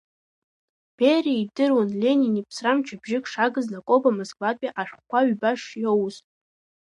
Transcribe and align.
Бериа 0.97 1.33
идыруан, 1.41 1.89
Ленин 2.01 2.35
иԥсра 2.41 2.71
мчыбжьык 2.77 3.25
шагыз 3.31 3.65
Лакоба 3.73 4.09
Москвантәи 4.17 4.75
ашәҟәқәа 4.79 5.19
ҩба 5.27 5.51
шиоуз. 5.61 6.15